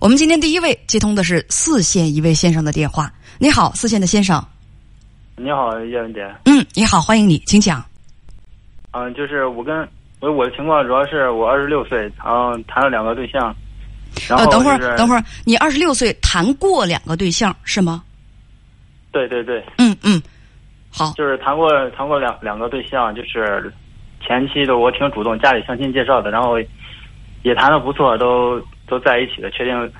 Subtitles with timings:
[0.00, 3.12] 我们今天第一位接通的是四线一位先生的电话。
[3.38, 4.40] 你好，四线的先生。
[5.36, 6.24] 你好，叶文杰。
[6.44, 7.84] 嗯，你好，欢迎你，请讲。
[8.92, 9.76] 嗯，就是我跟
[10.20, 13.52] 我我的情况主要是我二十六岁，然后谈了两个对象。
[14.28, 18.04] 然后、呃，等会儿，等会儿，你二十六岁谈过两个对象是吗？
[19.10, 19.64] 对对对。
[19.78, 20.22] 嗯嗯，
[20.90, 21.12] 好。
[21.16, 23.72] 就是谈过谈过两两个对象，就是
[24.24, 26.56] 前期的我挺主动，家里相亲介绍的，然后
[27.42, 29.92] 也谈的不错，都都在一起的，确定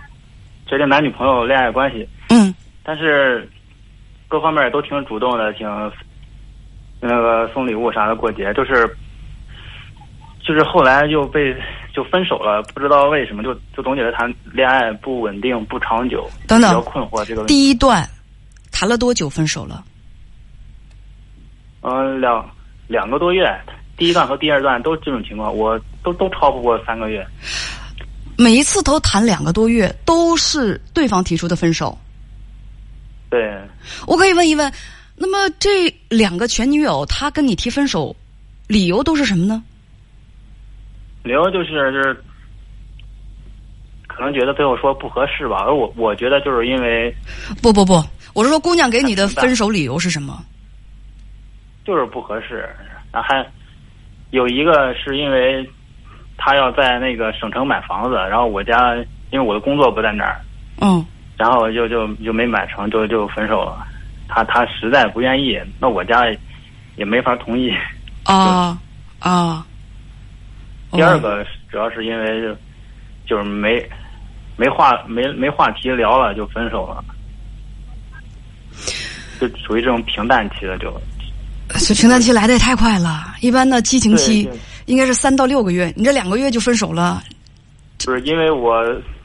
[0.67, 2.09] 确定男女朋友恋爱关系。
[2.31, 2.55] 嗯。
[2.83, 3.49] 但是
[4.29, 5.69] 各方面也都挺主动的，挺
[7.01, 8.89] 那个送礼物啥的过节，就是
[10.43, 11.55] 就是后来就被
[11.95, 17.55] 就分手了，不知道为什么，就就总觉得谈恋爱不稳定、不长久，等等，比较困惑这个问题。
[17.55, 18.03] 第一段
[18.73, 19.85] 谈了多久分手了？
[21.83, 22.45] 嗯，两
[22.87, 23.49] 两个多月，
[23.97, 27.25] 第一段和第二段都这种情况，我都都超不过三个月。
[28.39, 31.99] 每一次都谈两个多月，都是对方提出的分手。
[33.29, 33.61] 对，
[34.07, 34.73] 我可以问一问，
[35.17, 38.15] 那么这两个前女友，她跟你提分手，
[38.69, 39.61] 理由都是什么呢？
[41.25, 42.25] 理由就是就是，
[44.07, 47.13] 可能觉得最后说不合适吧，而我我觉得就是因为
[47.61, 48.01] 不不不，
[48.35, 50.45] 我是说姑娘给你的分手理由是什么？
[51.85, 52.69] 就是不合适，
[53.13, 53.45] 然后还
[54.31, 55.69] 有一个是因为
[56.39, 58.95] 她要在那个省城买房子，然后我家
[59.31, 60.41] 因为我的工作不在那儿，
[60.81, 61.05] 嗯。
[61.37, 63.87] 然后就就就没买成，就就分手了。
[64.27, 66.25] 他他实在不愿意，那我家
[66.97, 67.73] 也没法同意。
[68.25, 68.77] 啊
[69.21, 69.65] 啊！
[70.91, 72.57] 第二个主要是因为就
[73.25, 73.89] 就是没
[74.57, 77.05] 没话没没话题聊了，就分手了，
[79.41, 80.93] 就属于这种平淡期的就。
[81.69, 84.49] 这平淡期来的也太快了，一般的激情期
[84.89, 87.23] 应该是三到六个月，你这两个月就分手了。
[87.99, 88.85] 就是因为我。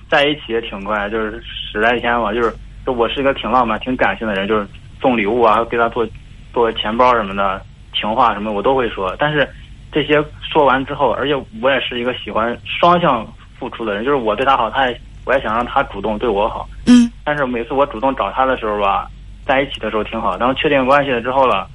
[0.10, 2.32] 在一起也挺快，就是十来天吧。
[2.32, 2.54] 就是，
[2.86, 4.68] 就我是一个挺浪漫、挺感性的人，就是
[5.02, 6.08] 送礼物啊，给他做
[6.54, 7.60] 做钱包什么的，
[8.00, 9.16] 情话什么我都会说。
[9.18, 9.50] 但是
[9.92, 13.26] 这些说完之后，而且我也是一个喜欢双向
[13.58, 16.70] 付出的人，就是我对他好，他也我也想让他主动对我好。
[16.86, 17.12] 嗯。
[17.24, 19.10] 但是每次我主动找他的时候吧，
[19.48, 21.68] 在一起的时候挺好，然后确定关系了之后了，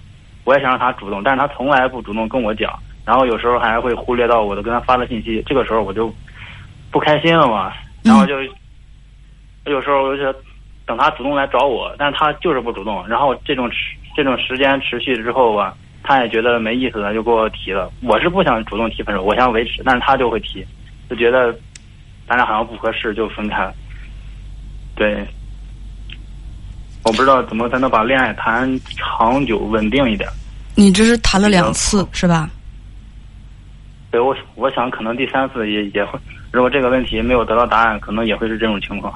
[0.44, 2.72] 我也想让他主动，但是他从来不主动跟我讲，
[3.08, 6.14] 然后有时候还会忽略到我的跟他发的信息，这个时候我就
[6.90, 7.72] 不开心了嘛。
[8.02, 8.34] 然后就
[9.64, 10.24] 有时候就
[10.84, 13.08] 等他主动来找我，但是他就是不主动。
[13.08, 13.66] 然后这种
[14.14, 17.90] 这种时间持续之后吧，他也觉得没意思了，就给我提了。
[18.02, 20.62] 我是不想主动提分手，我想维持，但是他就会提，
[21.08, 21.50] 就觉得
[22.28, 23.72] 咱俩好像不合适，就分开了。
[24.94, 25.26] 对，
[27.04, 30.28] 我不知道怎么才能把恋爱谈长久稳定一点。
[30.74, 32.50] 你这是谈了两次是吧？
[34.10, 36.18] 对，我我想可能第三次也也会。
[36.50, 39.12] 如果这个问题没有得到答案，可能也会是这种情况。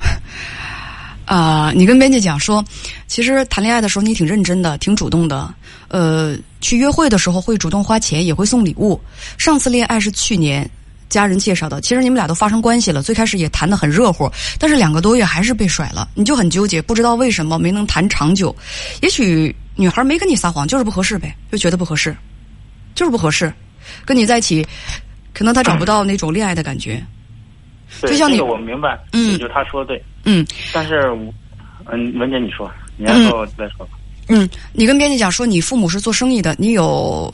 [1.26, 2.64] 啊，你跟编辑讲说，
[3.06, 5.52] 其实谈恋爱的时候你挺认真的，挺主动的。
[5.88, 8.98] 呃，去约会的时候会主动花钱，也会送礼物。
[9.36, 10.68] 上次恋爱是去年
[11.10, 18.54] 家人介绍的，其实你们俩都发生关系了，最开始也谈得很热乎，但是两个多月还是被甩了，你就很纠结，不知道为什么没能谈长久。
[19.02, 22.16] 也许女孩没跟你撒谎，就是不合适呗，就觉得不合适，
[22.94, 23.52] 就是不合适，
[24.04, 24.66] 跟你在一起。
[25.34, 27.00] 可能他找不到那种恋爱的感觉，
[28.00, 31.16] 就像你，我明白，嗯，就他说的对，嗯，但是，
[31.84, 33.92] 嗯，文姐你说，你来说，我再说吧，
[34.26, 37.32] 嗯，你跟编辑讲说，你父母是做生意的，你有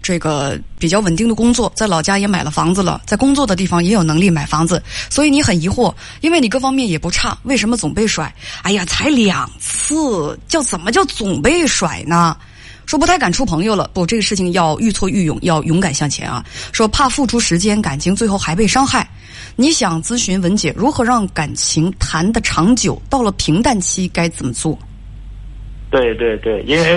[0.00, 8.34] 这个比较稳定的工作，在老家也买了房子了，在工作的地方也有能力买房子，所以你很疑惑，因为你各方面也不差，为什么总被甩？
[8.62, 12.34] 哎呀，才两次，叫怎么叫总被甩呢？
[12.86, 16.44] 说不太敢处朋友了，不，这个事情要愈挫愈勇，要勇敢向前啊！
[16.72, 19.06] 说怕付出时间感情，最后还被伤害。
[19.56, 24.78] 你想咨询文姐如何让感情谈得长久，到了平淡期该怎么做？
[25.90, 26.92] 对对对，因为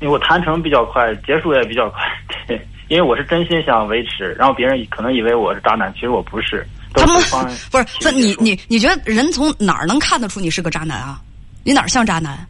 [0.00, 1.98] 因为我谈成比较快，结束也比较快，
[2.46, 6.66] 对， 因为我是真心想维持，然后别人可能以为我是渣男，其实我不是。
[6.94, 7.16] 他们
[7.72, 11.20] 不是，那你你你觉得人从哪儿能看得出你是个渣男啊？
[11.64, 12.46] 你哪儿像渣男？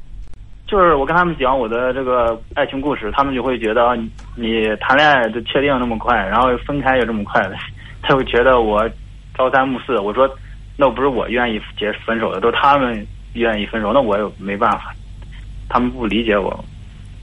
[0.73, 3.95] 就是我跟他们讲我的这个爱情故事，他们就会觉得
[4.35, 7.55] 你谈恋爱就确定那么快，然后分开也这么快的，
[8.01, 8.89] 他会觉得我
[9.37, 9.99] 朝三暮四。
[9.99, 10.27] 我说
[10.79, 14.95] 那不是我愿意结分手的，都是他们愿意分手，那我也没办法。
[15.69, 16.65] 他们不理解我，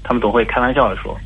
[0.03, 1.19] 他们总会开玩笑的说。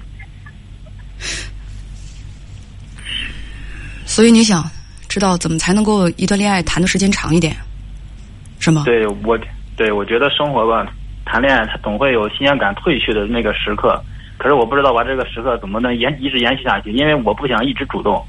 [4.05, 4.63] 所以你想
[5.09, 7.53] 知道怎么才能够一段恋爱谈的时间长一点，
[8.59, 8.83] 是吗？
[8.85, 9.37] 对我，
[9.75, 10.87] 对我觉得生活吧，
[11.25, 13.99] 谈恋爱他总会有新鲜感褪去的那个时刻，
[14.37, 18.23] 可是我不知道把这个时刻怎么能延一直延续下去，因为我不想一直主动，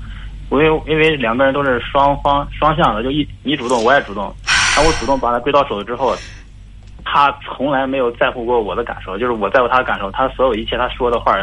[0.50, 4.34] 因为因为两个人都是双方双向的，就一你主动我也主动，
[4.76, 6.16] 那我主动把他归到手之后，
[7.04, 11.36] 他从来没有在乎过我的感受，就是我在乎他的感受，他所有一切他说的话、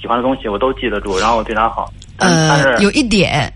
[0.00, 1.92] 喜欢的东西我都记得住，然后我对他好。
[2.18, 3.52] 但呃，是有一点，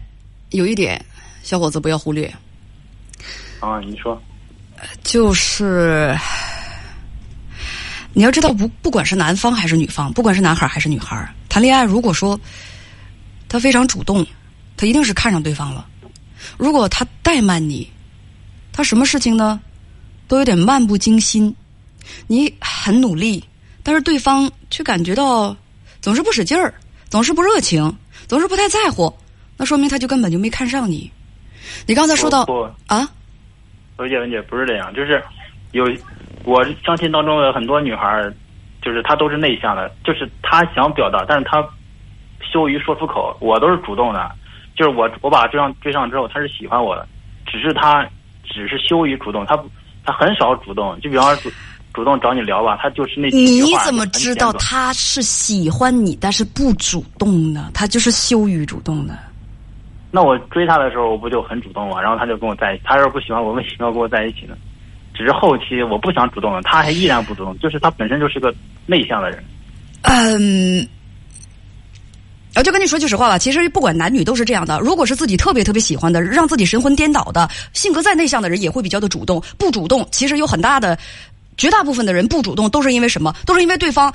[0.50, 1.04] 有一点，
[1.42, 2.32] 小伙子不要忽略，
[3.60, 4.20] 啊，你说。
[5.02, 6.12] 就是
[8.14, 12.38] 你要知道，不不管是男方还是女方，不管是男孩还是女孩，谈恋爱如果说
[13.48, 14.26] 他非常主动，
[14.76, 15.86] 他一定是看上对方了。
[16.58, 17.90] 如果他怠慢你，
[18.72, 19.60] 他什么事情呢
[20.28, 21.54] 都有点漫不经心。
[22.26, 23.42] 你很努力，
[23.82, 25.56] 但是对方却感觉到
[26.00, 26.74] 总是不使劲儿，
[27.08, 29.12] 总是不热情，总是不太在乎，
[29.56, 31.10] 那说明他就根本就没看上你。
[31.86, 32.42] 你刚才说到
[32.86, 33.08] 啊，
[33.98, 35.22] 文姐文姐不是这样，就是
[35.70, 35.88] 有
[36.44, 38.34] 我相亲当中的很多女孩儿，
[38.80, 41.64] 就是她都是内向的，就是她想表达，但是她
[42.40, 43.36] 羞于说出口。
[43.40, 44.30] 我都是主动的，
[44.76, 47.06] 就是我我把她追上追上之后，她是喜欢我的，
[47.46, 48.06] 只是她
[48.44, 49.56] 只是羞于主动，她
[50.04, 50.98] 她很少主动。
[51.00, 51.56] 就比方说主
[51.94, 57.70] 主动找你聊吧，她就是那你怎么知道她是喜欢你，但是不主动呢？
[57.72, 59.16] 她就是羞于主动的。
[60.10, 62.00] 那我追她的时候，我不就很主动吗？
[62.02, 62.82] 然后她就跟我在一起。
[62.84, 64.56] 她要是不喜欢我，为什么要跟我在一起呢？
[65.14, 68.52] 只是后期我不想主动了，他还依然不主动，就是他本身就是个
[68.86, 69.44] 内向的人。
[70.02, 70.86] 嗯，
[72.56, 74.80] 我就跟你说句实话吧，其实不管男女都是这样的。
[74.80, 79.42] 如果是自己特别特别喜欢的，让自己神魂颠倒的，性格再内向的人也会比较的主动。
[79.56, 80.98] 不主动，其实有很大的
[81.56, 83.34] 绝大部分的人不主动，都是因为什么？
[83.46, 84.12] 都是因为对方。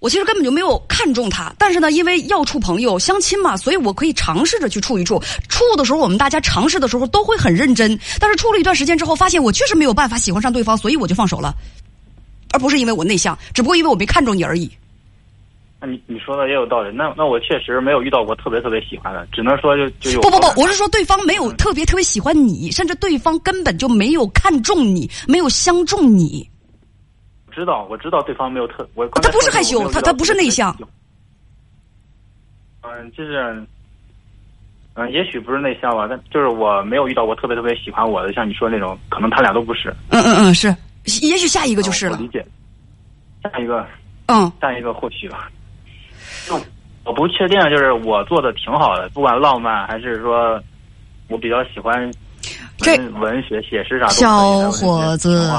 [0.00, 5.22] 我其实根本就没有看中他，但是呢，因为要处朋友相亲嘛，所以我可以尝试着去处一处。
[5.48, 11.54] 处的时候，我们大家尝试的时候都会很认真，但是处了一段时间之后，发现我确实没有办法喜欢上对方，所以我就放手了，
[12.52, 14.70] 而不是因为我内向，只不过因为我没看中你而已。
[15.82, 16.90] 那你你说的也有道理。
[16.94, 26.48] 那那我确实没有遇到过特别特别喜欢的，只能说就就有不不不，我是说对方没有特别特别喜欢你，甚至对方根本就没有看中你，没有相中你。
[27.60, 30.74] 知道我知道对方没有特我他不是害羞，他他不是内向。
[32.80, 33.62] 嗯，就是
[34.94, 39.94] 嗯，也许不是内向吧，但就是我没有遇到过特别特别喜欢我的，像你说那种，可能他俩都不是。
[40.08, 40.74] 嗯嗯嗯，是，
[41.20, 42.16] 也许下一个就是了。
[42.16, 42.42] 我理解。
[43.42, 43.86] 下一个，
[44.28, 45.50] 嗯，下一个或许吧。
[46.46, 46.58] 就
[47.04, 50.58] 我不确定，就是我做的挺好的，不管浪漫还是说，
[51.28, 52.10] 我比较喜欢
[52.78, 54.18] 这文文学写诗啥都可以。
[54.20, 55.50] 小伙子，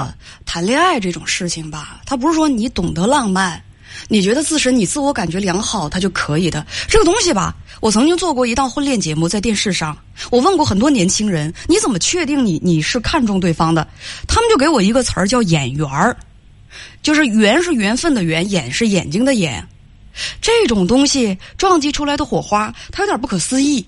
[0.45, 3.61] 谈恋爱这种事情吧，他不是说你懂得浪漫，
[4.07, 6.65] 你觉得自身你自我感觉良好，他就可以的。
[6.87, 9.95] 这个东西吧，我曾经做过一档婚恋节目，在电视上，
[10.31, 13.87] 我问过很多年轻人，你怎么确定你你是看中对方的？
[14.27, 16.15] 他们就给我一个词儿叫眼缘儿，
[17.03, 19.65] 就是缘是缘分的缘，眼是眼睛的眼。
[20.41, 23.85] 这种东西撞击出来的火花，它有点不可思议。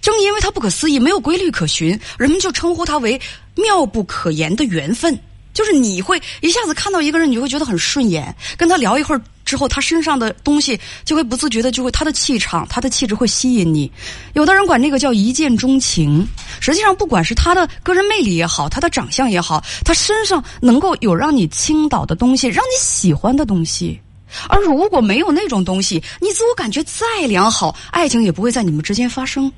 [0.00, 3.20] 正因为它不可思议，没有规律可循，人们就称呼它为
[3.56, 5.18] 妙不可言的缘分。
[5.54, 13.92] 就是你会一下子看到一个人，你就会觉得很顺眼，跟他聊一会儿之后，他身上的东西就会不自觉的就会他的气场、他的气质会吸引你。
[14.32, 16.26] 有的人管那个叫一见钟情，
[16.58, 24.00] 实际上不管是他的个人魅力也好，他的长相也好，他身上能够有让你倾倒的东西，让你喜欢的东西。
[24.48, 29.52] 而如果没有那种东西，你自我感觉再良好，爱情也不会在你们之间发生。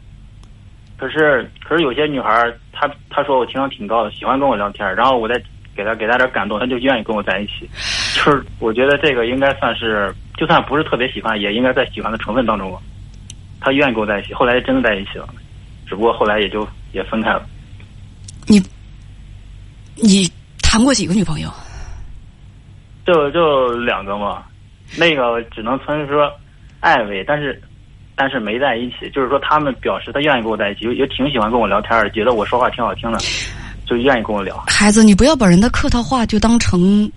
[1.04, 5.34] 可是可是有些女孩儿，她她说我情商挺高的，喜欢跟我聊天儿，然后我再
[5.76, 7.69] 给她给她点感动，她就愿意跟我在一起。
[8.14, 12.79] 就是我觉得这个应该算是，就算不是特别喜欢，也应该在喜欢的成分当中吧。
[13.60, 15.29] 她愿意跟我在一起，后来真的在一起了，
[15.86, 17.44] 只不过后来也就也分开了。
[18.46, 18.58] 你，
[19.96, 20.26] 你
[20.62, 21.50] 谈过几个女朋友？
[23.05, 24.43] 就就两个嘛，
[24.98, 26.32] 那个只能算是说
[26.81, 27.60] 暧昧，但是
[28.16, 29.10] 但是没在一起。
[29.12, 33.18] 就是说他们表示他愿意跟我在一起，也也挺喜欢跟我聊天儿，觉得我说话挺好听的，
[33.86, 34.56] 就愿意跟我聊。
[34.66, 37.10] 孩子，你不要把人的客套话就当成。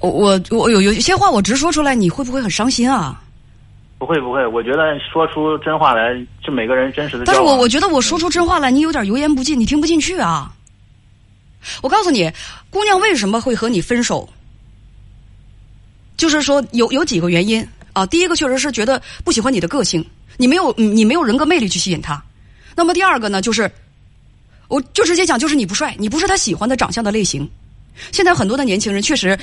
[0.00, 3.20] 我我我有有些话我直说出来，你会不会很伤心啊？
[3.96, 6.12] 不会不会，我觉得说出真话来
[6.44, 7.40] 是每个人真实的但是。
[7.40, 10.52] 我我觉得我说出真话来，你有点油盐不进，你听不进去啊。
[11.80, 12.30] 我告诉你，
[12.68, 14.28] 姑娘为什么会和你分手？
[16.18, 18.04] 就是说有有几个原因啊。
[18.04, 20.04] 第一个确实是觉得不喜欢你的个性，
[20.36, 22.22] 你没有你没有人格魅力去吸引他。
[22.76, 23.70] 那么第二个呢，就是
[24.68, 27.48] 我就直接讲，就是你不帅，你不是他喜欢的长相的类型。
[28.12, 29.38] 现在很多的年轻人确实，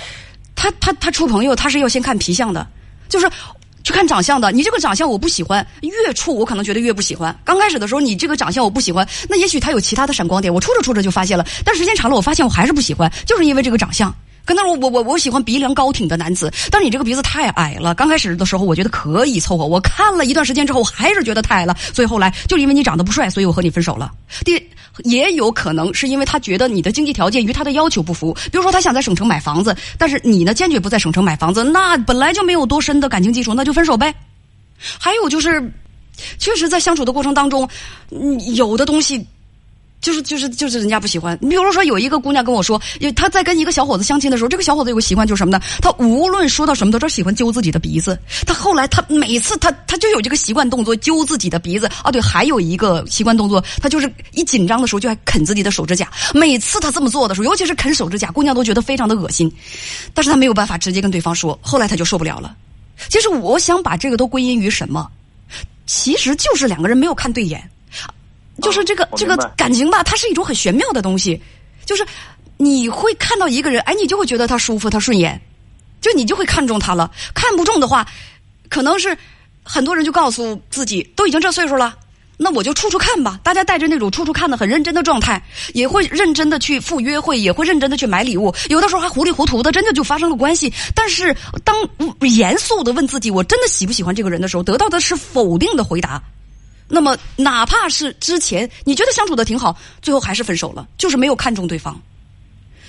[0.55, 2.67] 他他他处朋友，他是要先看皮相的，
[3.07, 3.29] 就是
[3.83, 4.51] 去看长相的。
[4.51, 7.33] 你这个长相我不喜欢，越处我可能觉得越不喜欢。
[7.45, 11.47] 刚开始的时候，你这个长相我不喜欢，那也许他有其他的闪光点，我处着处着就发现了。
[11.63, 14.13] 但时间长了，我发现我还是不喜欢，就是因为这个长相。
[14.45, 17.93] 跟他说我我我喜欢鼻梁高挺的男子，但是你这个鼻子太矮了。
[17.95, 24.11] 刚开始的时候我觉得可以凑合，我看了一段时间之后我还是觉得太矮了，所以后来就因为你长得不帅，所以我和你分手了。
[24.43, 24.61] 第
[25.03, 34.13] 也有可能是因为他觉得你的经济条件与他的要求不符，比如说他想在省城买房子，但是你呢坚决不在省城买房子，那本来就没有多深的感情基础，那就分手呗。
[34.99, 35.71] 还有就是，
[36.39, 37.67] 确实在相处的过程当中，
[38.09, 39.25] 嗯，有的东西。
[40.01, 41.37] 就是就是就是人家不喜欢。
[41.39, 42.81] 你比如说，有一个姑娘跟我说，
[43.15, 45.63] 她在跟一个小伙子相亲的时候，这个小伙子有个习惯就是什么呢？
[45.81, 48.17] 他无论说到什么，都喜欢揪自己的鼻子。
[48.45, 51.85] 他后来他每次他他就有这个习惯动作，揪自己的鼻子。
[52.03, 56.11] 啊，对，还有一个习惯动作，他就是一紧张的时候就爱啃自己的手指甲。
[56.33, 59.51] 每次他这么做的时候，尤其是啃手指甲，姑娘都觉得非常的恶心。
[60.13, 62.55] 但是他没有办法直接跟对方说，后来他就受不了了。
[63.09, 65.07] 其实我想把这个都归因于什么？
[65.85, 67.61] 其实就是两个人没有看对眼。
[68.61, 71.41] 就是这个这个感情吧，它是一种很玄妙的东西。
[71.85, 72.05] 就是
[72.57, 75.41] 你会看到一个人，哎，你就会觉得他舒服，他顺眼，
[75.99, 77.11] 就你就会看中他了。
[77.33, 78.07] 看不中的话，
[78.69, 79.17] 可能是
[79.63, 81.97] 很多人就告诉自己，都已经这岁数了，
[82.37, 83.39] 那我就处处看吧。
[83.43, 88.53] 大家带着那种处处看的很认真的状态，也会认真的去赴约会，也会认真的去买礼物。
[88.69, 90.71] 有的时候还糊里糊涂的，真的就发生了关系。
[90.95, 91.75] 但是当
[92.21, 96.21] 严肃的问自己，我真的喜不喜欢这个人的时候，得到的是否定的回答。
[96.91, 101.99] 那么，哪怕是之前你觉得相处的挺好，最后还是分手了，就是没有看中对方。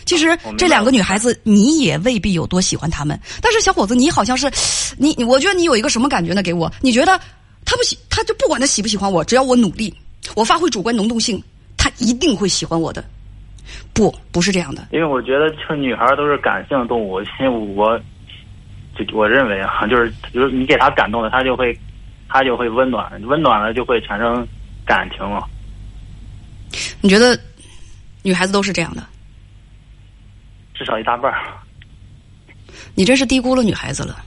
[0.04, 3.18] 其实这两个女孩子，你也未必有多喜欢她们。
[3.40, 4.50] 但是小伙子，你好像是
[4.98, 6.42] 你，我觉得你有一个什么感觉呢？
[6.42, 7.16] 给我，你觉得
[7.64, 9.94] 他不喜，他就不管他喜不喜欢我，只要我努力，
[10.34, 11.40] 我发挥主观能动性，
[11.76, 13.04] 他一定会喜欢我的。
[13.92, 14.88] 不，不是这样的。
[14.90, 17.96] 因为我觉得，就女孩都是感性动物，因为我
[18.98, 21.78] 就我认为啊，就是就是你给她感动了，她就会。
[22.32, 24.46] 他就会温暖，温暖了就会产生
[24.86, 25.46] 感情了。
[27.02, 27.38] 你觉得
[28.22, 29.04] 女孩子都是这样的？
[30.74, 31.52] 至少一大半儿。
[32.94, 34.24] 你真是低估了女孩子了。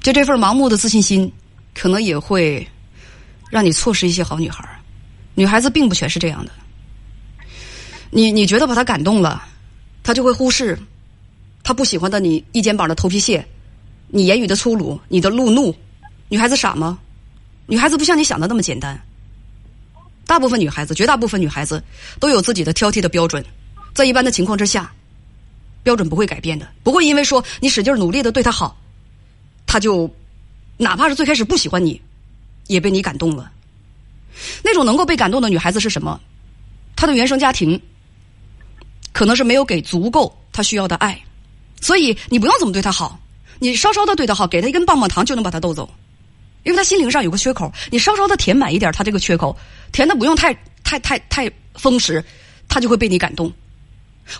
[0.00, 1.30] 就这份盲目的自信心，
[1.74, 2.66] 可能也会
[3.50, 4.66] 让你错失一些好女孩。
[5.34, 6.50] 女孩子并不全是这样的。
[8.10, 9.42] 你你觉得把她感动了，
[10.02, 10.78] 她就会忽视
[11.62, 13.46] 她不喜欢的你一肩膀的头皮屑，
[14.08, 15.76] 你言语的粗鲁，你的路怒。
[16.28, 16.98] 女孩子傻吗？
[17.66, 19.00] 女孩子不像你想的那么简单。
[20.24, 21.82] 大部分女孩子，绝大部分女孩子
[22.18, 23.44] 都有自己的挑剔的标准，
[23.94, 24.92] 在一般的情况之下，
[25.84, 28.76] 标准不会改变的，不会因为说你使劲努力的对她好，
[29.66, 30.12] 她就
[30.76, 32.00] 哪怕是最开始不喜欢你，
[32.66, 33.52] 也被你感动了。
[34.64, 36.20] 那种能够被感动的女孩子是什么？
[36.96, 37.80] 她的原生家庭
[39.12, 41.20] 可能是没有给足够她需要的爱，
[41.80, 43.20] 所以你不用怎么对她好，
[43.60, 45.88] 你稍稍的对她好，给她一根棒棒糖就能把她逗走。
[46.66, 49.56] 因为他心灵上有个缺口，你稍稍的填满一点他这个缺口，
[49.92, 52.22] 填的不用太太太太丰实，
[52.66, 53.50] 他就会被你感动。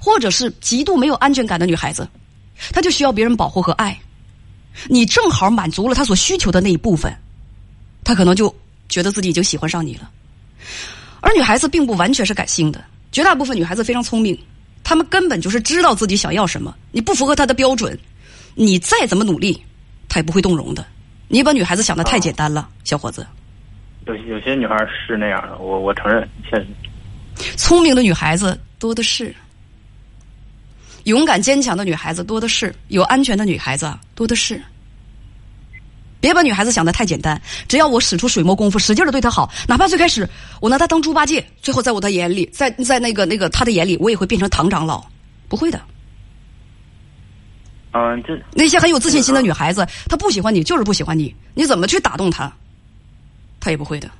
[0.00, 2.08] 或者是极度没有安全感的女孩子，
[2.72, 3.96] 她就需要别人保护和爱，
[4.88, 7.16] 你正好满足了她所需求的那一部分，
[8.02, 8.52] 她可能就
[8.88, 10.10] 觉得自己已经喜欢上你了。
[11.20, 14.36] 而女孩子并不完全是感性的，绝大部分女孩子非常聪明，
[14.82, 17.96] 她们根本就是知道自己想要什么，你不符合她的标准，
[18.56, 19.62] 你再怎么努力，
[20.08, 20.84] 她也不会动容的。
[21.28, 23.26] 你把女孩子想的太简单了，小伙子。
[24.06, 26.66] 有有些女孩是那样的，我我承认，确实。
[27.56, 29.34] 聪明的女孩子多的是，
[31.04, 34.62] 勇敢坚强的女孩子多的是，有安全的女孩子多的是。
[36.20, 40.28] 别把女孩子想的太简单，只要我使出水墨功夫，使劲的对她好，哪怕最开始
[40.60, 45.04] 我拿她当猪八戒，最后在我的眼里，在在那个那个她的眼里，我也会变成唐长老，
[45.48, 45.80] 不会的。
[47.98, 52.52] 嗯，这那些很有自信心的女孩子，她不喜欢你就是不喜欢你，你怎么去打动她，
[53.58, 54.10] 她也不会的。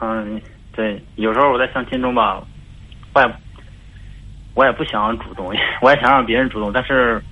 [0.00, 0.38] 嗯，
[0.76, 2.42] 对，有时候我在相亲中吧，
[3.14, 3.34] 我也
[4.52, 5.46] 我也不想主动，
[5.80, 7.22] 我也想让别人主动，但是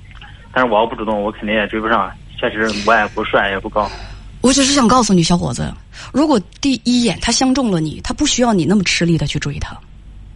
[0.54, 2.10] 但是我要不主动，我肯定也追不上。
[2.38, 3.90] 确实，我也不帅，也不高。
[4.40, 5.72] 我只是想告诉你，小伙子，
[6.12, 9.76] 如果第一眼他相中了你，他不需要你那么吃力的去追他，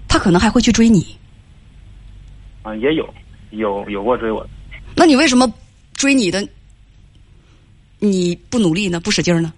[0.06, 1.16] 他可能还会去追你。
[2.66, 3.08] 啊，也有，
[3.50, 4.50] 有有过追我的。
[4.96, 5.48] 那你为什么
[5.94, 6.44] 追你的
[8.00, 8.98] 你不努力呢？
[8.98, 9.52] 不使劲呢？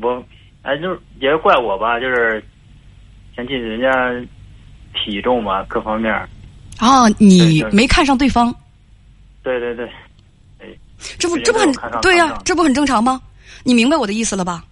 [0.00, 0.24] 我
[0.62, 2.40] 哎，就是也是怪我吧，就是
[3.34, 3.90] 嫌弃人家
[4.94, 6.14] 体重嘛，各方面。
[6.78, 8.54] 啊，你没看上对方？
[9.42, 9.84] 对对对，
[10.60, 10.66] 哎，
[11.18, 12.40] 这不这不很对呀？
[12.44, 13.20] 这不很正常吗？
[13.64, 14.64] 你明白我的意思了吧？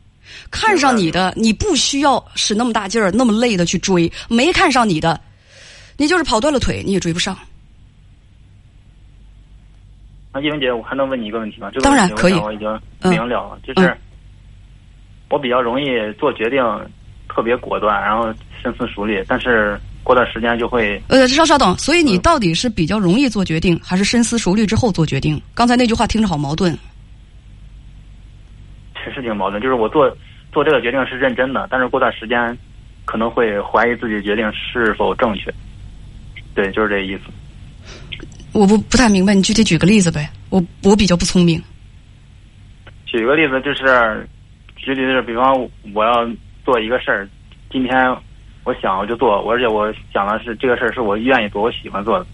[0.52, 5.20] 看上你的，你不需要使那么大劲儿、那么累的去追；没看上你的。
[5.96, 7.36] 你就是跑断了腿，你也追不上。
[10.32, 11.70] 那叶文姐，我还能问你一个问题吗？
[11.82, 12.34] 当然可以。
[12.34, 12.68] 我已经
[13.04, 13.96] 明了了，就是
[15.30, 15.86] 我比较容易
[16.18, 16.62] 做决定，
[17.28, 19.24] 特别果断，然后深思熟虑。
[19.26, 25.40] 但是过段时间就会呃，稍稍等，所以你嗯到底是比较容易做决定，还是深思熟虑之后做决定？
[25.54, 26.76] 刚才那句话听着好矛盾。
[28.94, 29.62] 确实挺矛盾。
[29.62, 30.14] 就是我做
[30.52, 32.56] 做这个决定是认真的，但是过段时间
[33.06, 35.50] 可能会怀疑自己决定是否正确。
[36.56, 37.24] 对，就是这意思。
[38.52, 40.28] 我不不太明白，你具体举个例子呗？
[40.48, 41.62] 我我比较不聪明。
[43.04, 44.26] 举个例子，就是
[44.76, 45.54] 举例子，比方
[45.94, 46.26] 我要
[46.64, 47.28] 做一个事儿，
[47.70, 47.94] 今天
[48.64, 52.26] 我想我就做，而且我想的是这个事儿是我愿意做，我喜欢做的。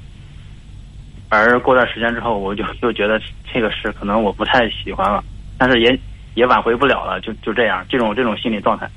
[1.29, 3.21] 而过段时间之后，我就又觉得
[3.53, 5.25] 这个事可能我不太喜欢了，
[5.59, 5.99] 但是也
[6.35, 8.89] 也挽回不了了，就就这样，这种这种心理状态。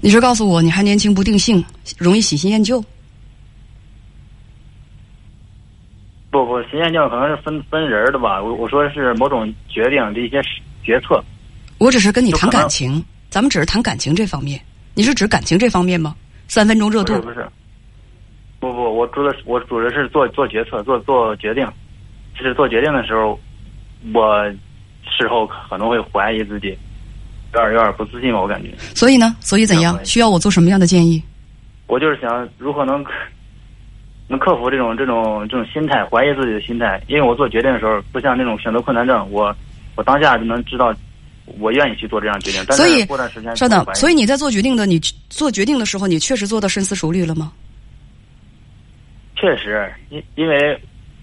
[0.00, 1.62] 你是告诉我你还年轻不定性，
[1.98, 2.82] 容易喜新厌旧？
[6.34, 8.42] 不不，新厌旧可能是分分人儿的吧。
[8.42, 10.42] 我我说的是某种决定的一些
[10.82, 11.22] 决策。
[11.78, 13.00] 我只是跟你谈感情，
[13.30, 14.60] 咱们只是谈感情这方面。
[14.94, 16.16] 你是指感情这方面吗？
[16.48, 17.48] 三分钟热度不是不是，
[18.58, 21.64] 不不，我主的是我主的是做做决策，做做决定。
[22.36, 23.38] 就是做决定的时候，
[24.12, 24.42] 我
[25.08, 26.76] 事后可能会怀疑自己，
[27.52, 28.74] 有点有点不自信吧，我感觉。
[28.92, 29.36] 所以呢？
[29.38, 31.22] 所以怎样需要我做什么样的建议？
[31.86, 33.04] 我就是想如何能
[34.28, 37.00] 能克服这种这种这种心态，怀疑自己的心态。
[37.08, 39.54] 因为我做决定的时候，不像那种选择困难症，我
[39.96, 40.94] 我当下就能知道
[41.58, 42.64] 我愿意去做这样决定。
[42.66, 47.52] 但所以是过段时间，稍等，所以以你在做决定的，你做决定的时候，你确实做到深思熟虑了吗？
[49.36, 50.80] 确实，因因为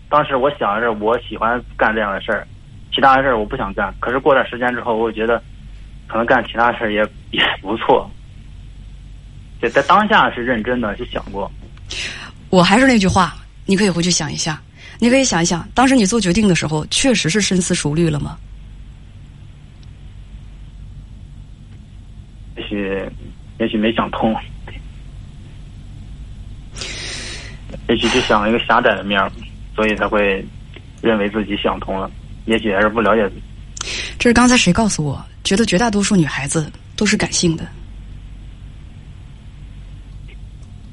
[0.07, 2.45] 当时我想的是我喜欢干这样的事儿，
[2.93, 3.91] 其他的事儿我不想干。
[3.99, 5.41] 可是过段时间之后，我觉得
[6.07, 6.99] 可能干其他事儿也
[7.31, 8.07] 也不错。
[9.59, 11.49] 对，在当下是认真的，去想过。
[12.51, 14.61] 我还是那句话，你可以回去想一下，
[14.99, 18.37] 你可以想一想，当时你做决定的时候，确实是深思熟虑了吗？
[22.57, 23.09] 也许
[23.57, 24.35] 也许没想通，
[27.87, 29.31] 也许就想了一个狭窄的面儿，
[29.73, 30.45] 所以才会
[31.01, 32.11] 认为自己想通了。
[32.45, 33.31] 也许还是不了解。
[34.19, 35.25] 这是刚才谁告诉我？
[35.43, 37.65] 觉得绝大多数女孩子都是感性的。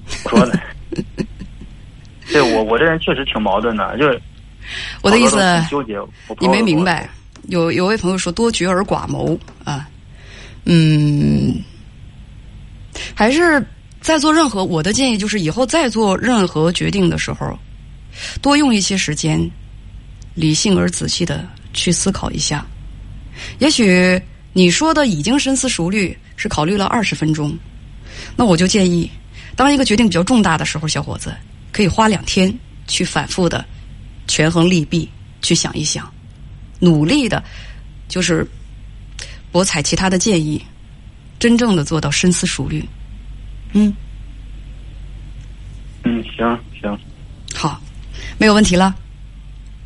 [0.06, 0.60] 说的。
[2.32, 4.20] 对我，我这人确实挺矛盾的，就是
[5.02, 5.38] 我的意思。
[6.38, 7.08] 你没明白？
[7.48, 9.88] 有有位朋友说多觉而寡谋啊，
[10.66, 11.54] 嗯，
[13.14, 13.64] 还是
[14.02, 17.58] 在做任何我的建议就是以后再做任何决定的时候，
[18.42, 19.50] 多用一些时间，
[20.34, 22.66] 理性而仔细的去思考一下。
[23.60, 24.20] 也许
[24.52, 27.56] 你说的已经深思熟虑，是考虑了二十分钟，
[28.36, 29.10] 那我就建议，
[29.56, 31.32] 当一个决定比较重大的时候，小伙子
[31.72, 32.52] 可以花两天
[32.86, 33.64] 去反复的
[34.26, 35.08] 权衡利弊，
[35.42, 36.10] 去想一想。
[36.80, 37.42] 努力的，
[38.06, 38.46] 就是
[39.50, 40.64] 博采其他的建议，
[41.38, 42.84] 真正的做到深思熟虑。
[43.72, 43.92] 嗯，
[46.04, 46.98] 嗯，行行，
[47.54, 47.80] 好，
[48.38, 48.94] 没有问题了，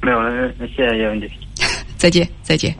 [0.02, 1.30] 没有了，那谢谢叶文姐。
[1.96, 2.76] 再见，再见。